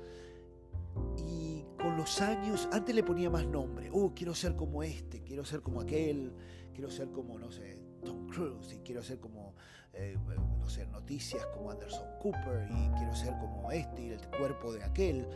Y 1.18 1.66
con 1.80 1.96
los 1.96 2.22
años, 2.22 2.68
antes 2.72 2.94
le 2.94 3.04
ponía 3.04 3.30
más 3.30 3.46
nombre, 3.46 3.90
oh, 3.94 4.14
quiero 4.14 4.36
ser 4.36 4.56
como 4.56 4.84
este, 4.84 5.24
quiero 5.24 5.46
ser 5.46 5.62
como 5.62 5.82
aquel, 5.82 6.34
quiero 6.74 6.90
ser 6.90 7.12
como, 7.12 7.40
no 7.40 7.52
sé, 7.52 7.80
Tom 8.04 8.28
Cruise 8.28 8.74
y 8.74 8.80
quiero 8.80 9.02
ser 9.02 9.20
como 9.20 9.56
eh, 9.94 10.18
no 10.60 10.70
sé, 10.70 10.86
noticias 10.88 11.46
como 11.48 11.70
Anderson 11.72 12.08
Cooper 12.22 12.70
y 12.70 12.90
quiero 12.98 13.14
ser 13.14 13.34
como 13.40 13.72
este 13.72 14.02
y 14.04 14.10
el 14.12 14.26
cuerpo 14.30 14.74
de 14.74 14.84
aquel. 14.84 15.28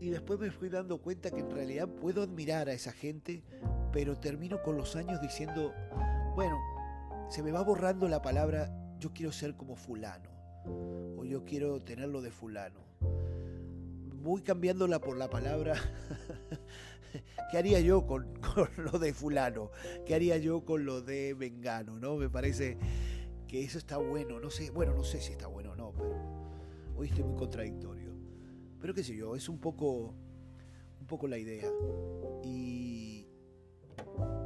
Y 0.00 0.10
después 0.10 0.38
me 0.38 0.50
fui 0.50 0.68
dando 0.68 0.98
cuenta 0.98 1.30
que 1.30 1.40
en 1.40 1.50
realidad 1.50 1.88
puedo 1.88 2.22
admirar 2.22 2.68
a 2.68 2.72
esa 2.72 2.92
gente, 2.92 3.42
pero 3.92 4.18
termino 4.18 4.62
con 4.62 4.76
los 4.76 4.96
años 4.96 5.20
diciendo, 5.20 5.72
bueno, 6.34 6.58
se 7.28 7.42
me 7.42 7.52
va 7.52 7.62
borrando 7.62 8.08
la 8.08 8.20
palabra 8.20 8.70
yo 8.98 9.12
quiero 9.12 9.32
ser 9.32 9.56
como 9.56 9.76
fulano 9.76 10.30
o 11.16 11.24
yo 11.24 11.44
quiero 11.44 11.80
tenerlo 11.80 12.22
de 12.22 12.30
fulano. 12.30 12.80
Voy 14.22 14.42
cambiándola 14.42 15.00
por 15.00 15.18
la 15.18 15.28
palabra 15.28 15.74
¿qué 17.50 17.58
haría 17.58 17.80
yo 17.80 18.06
con, 18.06 18.34
con, 18.54 18.68
lo 18.76 18.98
de 18.98 19.12
fulano? 19.12 19.70
¿Qué 20.06 20.14
haría 20.14 20.36
yo 20.38 20.64
con 20.64 20.84
lo 20.84 21.00
de 21.02 21.34
vengano? 21.34 21.98
¿no? 21.98 22.16
Me 22.16 22.28
parece 22.28 22.78
que 23.46 23.62
eso 23.62 23.78
está 23.78 23.98
bueno, 23.98 24.40
no 24.40 24.50
sé, 24.50 24.70
bueno, 24.70 24.94
no 24.94 25.04
sé 25.04 25.20
si 25.20 25.32
está 25.32 25.46
bueno 25.46 25.72
o 25.72 25.76
no, 25.76 25.92
pero 25.92 26.16
hoy 26.96 27.08
estoy 27.08 27.24
muy 27.24 27.36
contradictorio. 27.36 28.03
Pero 28.84 28.92
qué 28.92 29.02
sé 29.02 29.16
yo, 29.16 29.34
es 29.34 29.48
un 29.48 29.58
poco, 29.58 30.14
un 31.00 31.06
poco 31.06 31.26
la 31.26 31.38
idea. 31.38 31.66
Y, 32.42 33.26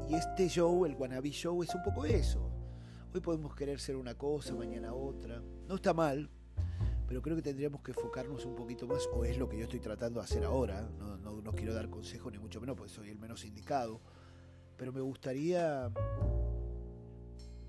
y 0.08 0.14
este 0.14 0.48
show, 0.48 0.86
el 0.86 0.94
Wannabe 0.94 1.30
Show, 1.30 1.60
es 1.64 1.74
un 1.74 1.82
poco 1.82 2.04
eso. 2.04 2.48
Hoy 3.12 3.20
podemos 3.20 3.52
querer 3.56 3.80
ser 3.80 3.96
una 3.96 4.14
cosa, 4.14 4.54
mañana 4.54 4.94
otra. 4.94 5.42
No 5.66 5.74
está 5.74 5.92
mal, 5.92 6.30
pero 7.08 7.20
creo 7.20 7.34
que 7.34 7.42
tendríamos 7.42 7.82
que 7.82 7.90
enfocarnos 7.90 8.44
un 8.44 8.54
poquito 8.54 8.86
más, 8.86 9.08
o 9.12 9.24
es 9.24 9.36
lo 9.38 9.48
que 9.48 9.58
yo 9.58 9.64
estoy 9.64 9.80
tratando 9.80 10.20
de 10.20 10.26
hacer 10.26 10.44
ahora. 10.44 10.88
No, 10.96 11.16
no, 11.16 11.42
no 11.42 11.52
quiero 11.52 11.74
dar 11.74 11.90
consejos 11.90 12.30
ni 12.30 12.38
mucho 12.38 12.60
menos, 12.60 12.76
porque 12.76 12.92
soy 12.92 13.08
el 13.08 13.18
menos 13.18 13.44
indicado. 13.44 14.00
Pero 14.76 14.92
me 14.92 15.00
gustaría 15.00 15.90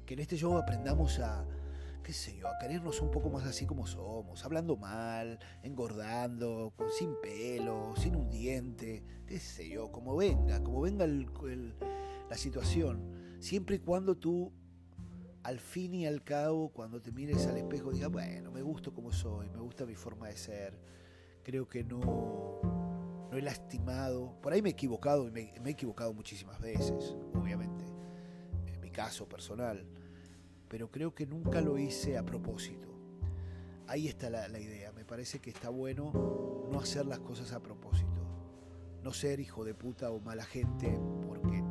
que 0.05 0.13
en 0.13 0.19
este 0.19 0.37
show 0.37 0.55
aprendamos 0.55 1.17
a, 1.17 1.47
qué 2.03 2.13
sé 2.13 2.37
yo, 2.37 2.47
a 2.47 2.57
querernos 2.57 3.01
un 3.01 3.11
poco 3.11 3.29
más 3.29 3.45
así 3.45 3.65
como 3.65 3.85
somos, 3.85 4.43
hablando 4.43 4.77
mal, 4.77 5.39
engordando, 5.63 6.73
sin 6.97 7.13
pelo, 7.21 7.93
sin 7.95 8.15
un 8.15 8.29
diente, 8.29 9.03
qué 9.25 9.39
sé 9.39 9.69
yo, 9.69 9.91
como 9.91 10.15
venga, 10.15 10.63
como 10.63 10.81
venga 10.81 11.05
la 11.07 12.37
situación, 12.37 13.37
siempre 13.39 13.77
y 13.77 13.79
cuando 13.79 14.15
tú 14.17 14.51
al 15.43 15.59
fin 15.59 15.95
y 15.95 16.05
al 16.05 16.23
cabo, 16.23 16.69
cuando 16.69 17.01
te 17.01 17.11
mires 17.11 17.47
al 17.47 17.57
espejo, 17.57 17.91
digas, 17.91 18.11
bueno, 18.11 18.51
me 18.51 18.61
gusto 18.61 18.93
como 18.93 19.11
soy, 19.11 19.49
me 19.49 19.59
gusta 19.59 19.85
mi 19.85 19.95
forma 19.95 20.27
de 20.27 20.37
ser, 20.37 20.79
creo 21.43 21.67
que 21.67 21.83
no, 21.83 22.59
no 23.31 23.37
he 23.37 23.41
lastimado, 23.41 24.39
por 24.41 24.53
ahí 24.53 24.61
me 24.61 24.69
he 24.69 24.73
equivocado 24.73 25.27
y 25.27 25.31
me, 25.31 25.53
me 25.61 25.69
he 25.69 25.73
equivocado 25.73 26.13
muchísimas 26.13 26.59
veces, 26.59 27.15
obviamente, 27.33 27.85
en 28.67 28.81
mi 28.81 28.91
caso 28.91 29.27
personal 29.27 29.85
pero 30.69 30.91
creo 30.91 31.13
que 31.13 31.25
nunca 31.25 31.59
lo 31.61 31.77
hice 31.77 32.17
a 32.17 32.23
propósito. 32.23 32.87
Ahí 33.87 34.07
está 34.07 34.29
la, 34.29 34.59
idea, 34.59 34.91
me 34.91 35.03
parece 35.03 35.39
que 35.39 35.49
está 35.49 35.69
bueno 35.69 36.67
no 36.71 36.79
hacer 36.79 37.07
las 37.07 37.19
cosas 37.19 37.51
a 37.53 37.59
propósito, 37.59 38.21
no 39.03 39.11
ser 39.11 39.39
hijo 39.39 39.65
de 39.65 39.73
puta 39.73 40.11
o 40.11 40.19
mala 40.19 40.45
gente 40.45 40.99
porque 41.25 41.63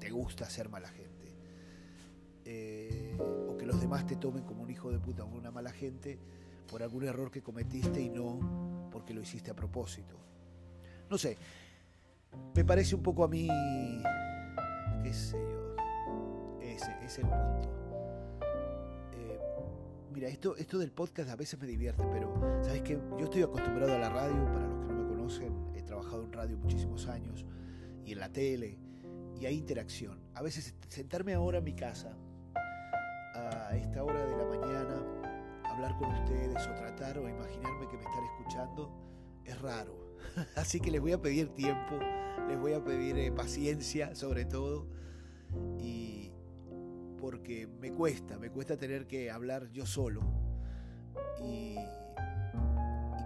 te 0.00 0.10
gusta 0.10 0.50
ser 0.50 0.68
mala 0.68 0.88
gente, 0.88 1.36
eh, 2.44 3.16
o 3.48 3.56
que 3.56 3.64
los 3.64 3.80
demás 3.80 4.04
te 4.06 4.16
tomen 4.16 4.42
como 4.42 4.64
un 4.64 4.70
hijo 4.70 4.90
de 4.90 4.98
puta 4.98 5.22
o 5.22 5.28
una 5.28 5.52
mala 5.52 5.70
gente 5.70 6.18
por 6.68 6.82
algún 6.82 7.04
error 7.04 7.30
que 7.30 7.42
cometiste 7.42 8.00
y 8.00 8.08
no 8.08 8.88
porque 8.90 9.14
lo 9.14 9.20
hiciste 9.20 9.52
a 9.52 9.54
propósito. 9.54 10.16
No 11.08 11.16
sé, 11.16 11.38
me 12.56 12.64
parece 12.64 12.96
un 12.96 13.04
poco 13.04 13.22
a 13.22 13.28
mí, 13.28 13.46
qué 15.04 15.14
sé 15.14 15.38
yo, 15.38 15.76
ese 16.60 16.90
es 17.04 17.18
el 17.18 17.28
punto. 17.28 17.85
Mira, 20.16 20.28
esto, 20.28 20.56
esto 20.56 20.78
del 20.78 20.92
podcast 20.92 21.28
a 21.28 21.36
veces 21.36 21.60
me 21.60 21.66
divierte, 21.66 22.02
pero 22.10 22.32
sabes 22.62 22.80
que 22.80 22.94
yo 23.18 23.24
estoy 23.24 23.42
acostumbrado 23.42 23.96
a 23.96 23.98
la 23.98 24.08
radio, 24.08 24.46
para 24.46 24.66
los 24.66 24.80
que 24.80 24.86
no 24.86 24.94
me 24.94 25.08
conocen, 25.08 25.52
he 25.74 25.82
trabajado 25.82 26.24
en 26.24 26.32
radio 26.32 26.56
muchísimos 26.56 27.06
años 27.06 27.44
y 28.02 28.12
en 28.12 28.20
la 28.20 28.32
tele, 28.32 28.78
y 29.38 29.44
hay 29.44 29.58
interacción. 29.58 30.18
A 30.32 30.40
veces 30.40 30.74
sentarme 30.88 31.34
ahora 31.34 31.58
en 31.58 31.64
mi 31.64 31.74
casa, 31.74 32.16
a 33.34 33.76
esta 33.76 34.02
hora 34.02 34.24
de 34.24 34.36
la 34.38 34.44
mañana, 34.46 35.04
hablar 35.64 35.94
con 35.98 36.08
ustedes 36.08 36.66
o 36.66 36.74
tratar 36.76 37.18
o 37.18 37.28
imaginarme 37.28 37.86
que 37.86 37.98
me 37.98 38.04
están 38.04 38.24
escuchando, 38.24 38.90
es 39.44 39.60
raro. 39.60 40.16
Así 40.56 40.80
que 40.80 40.90
les 40.90 41.02
voy 41.02 41.12
a 41.12 41.20
pedir 41.20 41.48
tiempo, 41.48 41.98
les 42.48 42.58
voy 42.58 42.72
a 42.72 42.82
pedir 42.82 43.18
eh, 43.18 43.32
paciencia 43.32 44.14
sobre 44.14 44.46
todo. 44.46 44.86
Y, 45.78 45.95
porque 47.26 47.66
me 47.66 47.90
cuesta, 47.90 48.38
me 48.38 48.50
cuesta 48.50 48.76
tener 48.76 49.08
que 49.08 49.32
hablar 49.32 49.68
yo 49.72 49.84
solo 49.84 50.20
y, 51.42 51.74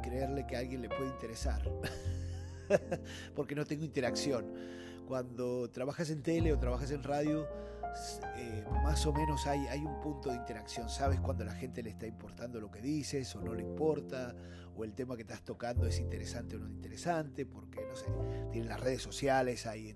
creerle 0.03 0.47
que 0.47 0.57
a 0.57 0.61
alguien 0.61 0.81
le 0.81 0.89
puede 0.89 1.09
interesar, 1.09 1.61
porque 3.37 3.55
no 3.55 3.67
tengo 3.67 3.85
interacción. 3.85 4.55
Cuando 5.07 5.69
trabajas 5.69 6.09
en 6.09 6.23
tele 6.23 6.51
o 6.51 6.59
trabajas 6.59 6.93
en 6.93 7.03
radio, 7.03 7.47
eh, 8.37 8.65
más 8.83 9.05
o 9.05 9.13
menos 9.13 9.47
hay, 9.47 9.67
hay 9.67 9.81
un 9.81 10.01
punto 10.01 10.31
de 10.31 10.37
interacción. 10.37 10.89
Sabes 10.89 11.21
cuando 11.21 11.43
a 11.43 11.49
la 11.49 11.55
gente 11.55 11.83
le 11.83 11.91
está 11.91 12.07
importando 12.07 12.59
lo 12.59 12.71
que 12.71 12.81
dices 12.81 13.37
o 13.37 13.43
no 13.43 13.55
le 13.55 13.63
importa, 13.63 14.35
o 14.75 14.83
el 14.83 14.95
tema 14.95 15.15
que 15.15 15.23
estás 15.23 15.43
tocando 15.43 15.87
es 15.87 15.99
interesante 15.99 16.57
o 16.57 16.59
no 16.59 16.71
interesante, 16.71 17.45
porque 17.45 17.83
no 17.87 17.95
sé, 17.95 18.07
tienen 18.51 18.71
las 18.71 18.81
redes 18.81 19.03
sociales, 19.03 19.67
hay, 19.67 19.95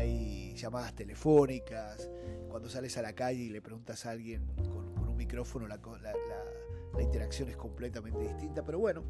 hay 0.00 0.54
llamadas 0.54 0.94
telefónicas, 0.94 2.08
cuando 2.48 2.68
sales 2.68 2.96
a 2.96 3.02
la 3.02 3.14
calle 3.14 3.44
y 3.44 3.50
le 3.50 3.62
preguntas 3.62 4.04
a 4.06 4.10
alguien 4.10 4.46
con, 4.56 5.08
un 5.08 5.16
micrófono, 5.16 5.68
la, 5.68 5.80
interacción 7.00 7.48
es 7.48 7.56
completamente 7.56 8.20
distinta. 8.20 8.64
Pero 8.64 8.78
bueno, 8.78 9.02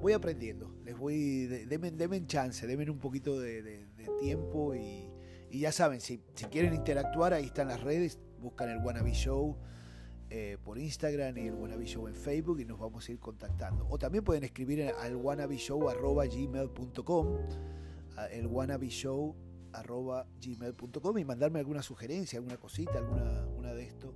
voy 0.00 0.12
aprendiendo. 0.12 0.74
Les 0.84 0.96
voy, 0.96 1.46
denme, 1.46 2.26
chance, 2.26 2.66
denme 2.66 2.90
un 2.90 2.98
poquito 2.98 3.38
de, 3.38 3.86
tiempo 4.20 4.74
y, 4.74 5.08
ya 5.50 5.72
saben, 5.72 6.00
si, 6.00 6.18
quieren 6.50 6.74
interactuar, 6.74 7.34
ahí 7.34 7.46
están 7.46 7.68
las 7.68 7.82
redes, 7.82 8.18
buscan 8.40 8.70
el 8.70 8.78
Wannabe 8.78 9.12
Show. 9.12 9.56
Eh, 10.32 10.58
por 10.62 10.78
Instagram 10.78 11.36
y 11.38 11.48
el 11.48 11.54
Wannabe 11.54 11.86
Show 11.86 12.06
en 12.06 12.14
Facebook 12.14 12.60
y 12.60 12.64
nos 12.64 12.78
vamos 12.78 13.08
a 13.08 13.12
ir 13.12 13.18
contactando. 13.18 13.84
O 13.90 13.98
también 13.98 14.22
pueden 14.22 14.44
escribir 14.44 14.92
al 14.96 15.16
wannabeshow.gmail.com 15.16 17.38
el 18.32 18.46
wannabe 18.46 18.88
show 18.88 19.34
gmail.com 19.72 21.18
y 21.18 21.24
mandarme 21.24 21.58
alguna 21.58 21.82
sugerencia, 21.82 22.38
alguna 22.38 22.56
cosita, 22.56 22.98
alguna 22.98 23.46
una 23.56 23.72
de 23.72 23.84
esto. 23.84 24.14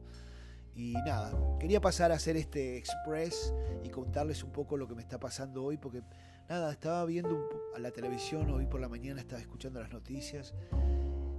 Y 0.74 0.94
nada, 0.94 1.32
quería 1.58 1.80
pasar 1.80 2.10
a 2.10 2.16
hacer 2.16 2.36
este 2.36 2.76
express 2.76 3.54
y 3.84 3.90
contarles 3.90 4.42
un 4.42 4.50
poco 4.50 4.76
lo 4.76 4.88
que 4.88 4.94
me 4.94 5.02
está 5.02 5.20
pasando 5.20 5.62
hoy, 5.62 5.76
porque 5.76 6.02
nada, 6.48 6.72
estaba 6.72 7.04
viendo 7.04 7.48
a 7.76 7.78
la 7.78 7.92
televisión 7.92 8.50
hoy 8.50 8.66
por 8.66 8.80
la 8.80 8.88
mañana, 8.88 9.20
estaba 9.20 9.40
escuchando 9.40 9.80
las 9.80 9.92
noticias 9.92 10.52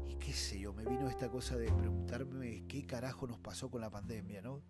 y 0.07 0.15
qué 0.15 0.31
sé 0.31 0.59
yo, 0.59 0.73
me 0.73 0.85
vino 0.85 1.09
esta 1.09 1.29
cosa 1.29 1.57
de 1.57 1.69
preguntarme 1.71 2.63
qué 2.67 2.85
carajo 2.85 3.27
nos 3.27 3.39
pasó 3.39 3.69
con 3.69 3.81
la 3.81 3.89
pandemia, 3.89 4.41
¿no? 4.41 4.61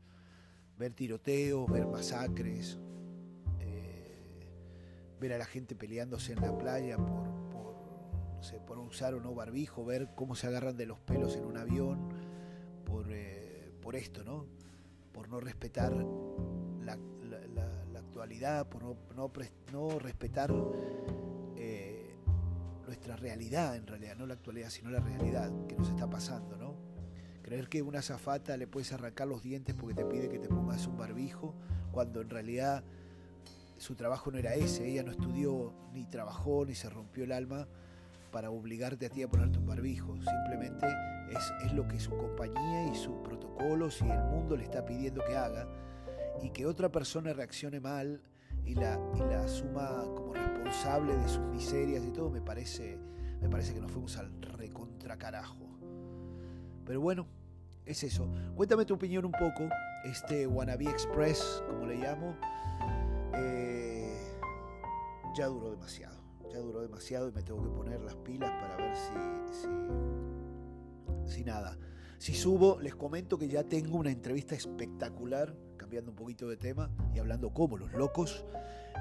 Ver 0.79 0.93
tiroteos, 0.93 1.71
ver 1.71 1.85
masacres, 1.85 2.79
eh, 3.59 4.17
ver 5.19 5.33
a 5.33 5.37
la 5.37 5.45
gente 5.45 5.75
peleándose 5.75 6.33
en 6.33 6.41
la 6.41 6.57
playa 6.57 6.97
por, 6.97 7.44
por 8.65 8.77
usar 8.79 9.13
o 9.13 9.19
no 9.19 9.33
barbijo, 9.33 9.85
ver 9.85 10.09
cómo 10.15 10.35
se 10.35 10.47
agarran 10.47 10.77
de 10.77 10.85
los 10.85 10.99
pelos 10.99 11.35
en 11.35 11.45
un 11.45 11.57
avión, 11.57 12.09
por, 12.85 13.05
eh, 13.09 13.71
por 13.81 13.95
esto, 13.95 14.23
¿no? 14.23 14.45
Por 15.11 15.29
no 15.29 15.39
respetar 15.39 15.93
la, 15.93 16.97
actualidad, 17.97 18.67
por 18.69 18.83
no, 18.83 18.95
no, 19.15 19.31
no 19.71 19.99
respetar 19.99 20.51
nuestra 22.85 23.15
realidad 23.15 23.75
en 23.75 23.87
realidad, 23.87 24.15
no 24.15 24.25
la 24.25 24.35
actualidad, 24.35 24.69
sino 24.69 24.89
la 24.89 24.99
realidad 24.99 25.51
que 25.67 25.75
nos 25.75 25.89
está 25.89 26.09
pasando, 26.09 26.57
¿no? 26.57 26.75
Creer 27.41 27.67
que 27.69 27.81
una 27.81 28.01
zafata 28.01 28.57
le 28.57 28.67
puedes 28.67 28.91
arrancar 28.93 29.27
los 29.27 29.43
dientes 29.43 29.75
porque 29.75 29.95
te 29.95 30.05
pide 30.05 30.29
que 30.29 30.39
te 30.39 30.47
pongas 30.47 30.87
un 30.87 30.97
barbijo, 30.97 31.53
cuando 31.91 32.21
en 32.21 32.29
realidad 32.29 32.83
su 33.77 33.95
trabajo 33.95 34.31
no 34.31 34.37
era 34.37 34.55
ese, 34.55 34.87
ella 34.87 35.03
no 35.03 35.11
estudió, 35.11 35.73
ni 35.93 36.05
trabajó, 36.05 36.65
ni 36.65 36.75
se 36.75 36.89
rompió 36.89 37.23
el 37.23 37.31
alma 37.31 37.67
para 38.35 38.49
obligarte 38.49 39.05
a 39.05 39.09
ti 39.09 39.23
a 39.23 39.29
ponerte 39.29 39.59
un 39.59 39.65
barbijo, 39.65 40.13
simplemente 40.17 40.85
es, 41.29 41.53
es 41.63 41.71
lo 41.71 41.87
que 41.87 42.01
su 42.01 42.11
compañía 42.17 42.85
y 42.91 42.93
sus 42.93 43.15
protocolos 43.19 44.01
y 44.01 44.09
el 44.09 44.21
mundo 44.25 44.57
le 44.57 44.65
está 44.65 44.83
pidiendo 44.83 45.23
que 45.25 45.37
haga, 45.37 45.65
y 46.43 46.49
que 46.49 46.65
otra 46.65 46.91
persona 46.91 47.31
reaccione 47.31 47.79
mal 47.79 48.21
y 48.65 48.75
la, 48.75 48.99
y 49.15 49.19
la 49.19 49.45
asuma 49.45 50.01
como 50.13 50.33
responsable 50.33 51.15
de 51.15 51.29
sus 51.29 51.45
miserias 51.45 52.03
y 52.03 52.11
todo, 52.11 52.29
me 52.29 52.41
parece, 52.41 52.99
me 53.39 53.47
parece 53.47 53.73
que 53.73 53.79
nos 53.79 53.89
fuimos 53.89 54.17
al 54.17 54.29
recontra 54.41 55.15
carajo. 55.15 55.69
Pero 56.83 56.99
bueno, 56.99 57.27
es 57.85 58.03
eso. 58.03 58.29
Cuéntame 58.53 58.83
tu 58.83 58.95
opinión 58.95 59.23
un 59.23 59.31
poco. 59.31 59.69
Este 60.03 60.45
Wannabe 60.45 60.89
Express, 60.89 61.63
como 61.69 61.85
le 61.85 61.95
llamo, 61.95 62.35
eh, 63.33 64.13
ya 65.37 65.45
duró 65.45 65.71
demasiado. 65.71 66.14
Duró 66.59 66.81
demasiado 66.81 67.29
y 67.29 67.31
me 67.31 67.43
tengo 67.43 67.61
que 67.63 67.69
poner 67.69 68.01
las 68.01 68.15
pilas 68.15 68.51
para 68.61 68.75
ver 68.77 68.95
si, 68.95 69.13
si, 71.33 71.43
nada. 71.43 71.77
Si 72.17 72.33
subo, 72.33 72.79
les 72.79 72.95
comento 72.95 73.37
que 73.37 73.47
ya 73.47 73.63
tengo 73.63 73.97
una 73.97 74.11
entrevista 74.11 74.55
espectacular 74.55 75.55
cambiando 75.77 76.11
un 76.11 76.17
poquito 76.17 76.47
de 76.47 76.57
tema 76.57 76.89
y 77.13 77.19
hablando 77.19 77.53
como 77.53 77.77
los 77.77 77.93
locos, 77.93 78.45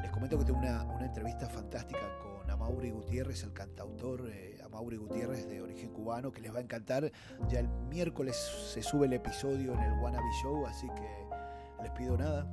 les 0.02 0.11
comento 0.11 0.38
que 0.38 0.44
tengo 0.44 0.58
una, 0.58 0.84
entrevista 1.04 1.49
fantástica 1.49 2.18
con 2.23 2.50
Amaury 2.50 2.90
Gutiérrez, 2.90 3.42
el 3.44 3.52
cantautor 3.52 4.28
eh, 4.28 4.58
Amaury 4.64 4.96
Gutiérrez 4.96 5.49
de 5.49 5.62
origen 5.62 5.90
cubano, 5.90 6.32
que 6.32 6.40
les 6.40 6.52
va 6.52 6.58
a 6.58 6.62
encantar. 6.62 7.11
Ya 7.49 7.61
el 7.61 7.68
miércoles 7.88 8.37
se 8.73 8.82
sube 8.82 9.06
el 9.06 9.12
episodio 9.12 9.73
en 9.75 9.80
el 9.80 9.92
Wannabe 10.00 10.30
Show, 10.42 10.66
así 10.66 10.88
que 10.88 11.82
les 11.82 11.92
pido 11.92 12.18
nada. 12.18 12.46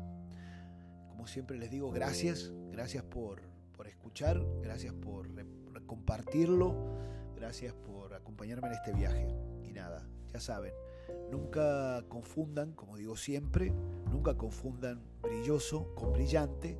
Como 1.09 1.27
siempre 1.27 1.57
les 1.57 1.69
digo, 1.69 1.91
gracias, 1.91 2.51
gracias 2.71 3.03
por, 3.03 3.50
por 3.81 3.87
escuchar, 3.87 4.45
gracias 4.61 4.93
por 4.93 5.27
compartirlo, 5.87 6.75
gracias 7.35 7.73
por 7.73 8.13
acompañarme 8.13 8.67
en 8.67 8.73
este 8.75 8.93
viaje. 8.93 9.27
Y 9.63 9.71
nada, 9.71 10.07
ya 10.31 10.39
saben, 10.39 10.71
Nunca 11.31 12.05
confundan, 12.07 12.73
como 12.73 12.95
digo 12.95 13.15
siempre, 13.15 13.73
nunca 14.11 14.37
confundan 14.37 15.01
brilloso 15.23 15.95
con 15.95 16.13
brillante 16.13 16.77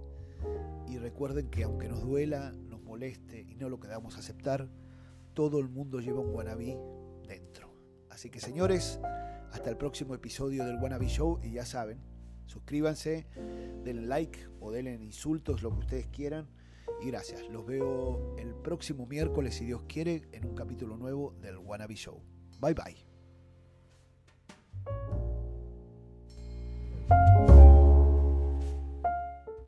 y 0.88 1.00
recuerden 1.00 1.50
que 1.50 1.64
aunque 1.64 1.90
nos 1.90 2.04
duela, 2.04 2.52
nos 2.52 2.84
moleste 2.84 3.42
y 3.42 3.56
no 3.56 3.68
lo 3.68 3.80
queramos 3.80 4.16
aceptar, 4.20 4.70
todo 5.34 5.58
el 5.58 5.70
mundo 5.70 6.02
lleva 6.02 6.20
un 6.20 6.36
wannabe 6.36 6.78
dentro. 7.28 7.74
Así 8.12 8.30
que 8.30 8.40
señores, 8.40 9.00
hasta 9.52 9.72
el 9.72 9.78
próximo 9.78 10.14
episodio 10.14 10.66
del 10.66 10.78
Wannabe 10.78 11.08
Show 11.08 11.40
y 11.42 11.54
ya 11.54 11.66
saben, 11.66 11.98
suscríbanse, 12.46 13.26
denle 13.84 14.04
like 14.04 14.40
o 14.60 14.72
denle 14.72 14.94
insultos, 14.94 15.64
lo 15.64 15.72
que 15.72 15.80
ustedes 15.80 16.06
quieran. 16.06 16.61
Y 17.02 17.08
gracias, 17.08 17.48
los 17.50 17.66
veo 17.66 18.36
el 18.38 18.54
próximo 18.54 19.08
miércoles, 19.08 19.56
si 19.56 19.66
Dios 19.66 19.82
quiere, 19.88 20.22
en 20.34 20.46
un 20.46 20.54
capítulo 20.54 20.98
nuevo 20.98 21.36
del 21.42 21.58
Wannabe 21.58 21.96
Show. 21.96 22.22
Bye 22.60 22.76
bye. 22.76 23.11